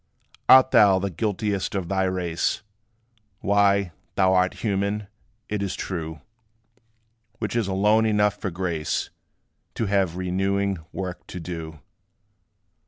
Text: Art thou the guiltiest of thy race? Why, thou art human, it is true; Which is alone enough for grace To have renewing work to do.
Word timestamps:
Art 0.49 0.71
thou 0.71 0.97
the 0.97 1.11
guiltiest 1.11 1.75
of 1.75 1.87
thy 1.87 2.05
race? 2.05 2.63
Why, 3.41 3.91
thou 4.15 4.33
art 4.33 4.55
human, 4.65 5.05
it 5.47 5.61
is 5.61 5.75
true; 5.75 6.21
Which 7.37 7.55
is 7.55 7.67
alone 7.67 8.07
enough 8.07 8.33
for 8.33 8.49
grace 8.49 9.11
To 9.75 9.85
have 9.85 10.17
renewing 10.17 10.79
work 10.91 11.27
to 11.27 11.39
do. 11.39 11.81